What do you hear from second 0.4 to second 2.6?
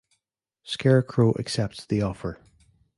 Scarecrow accepts the offer.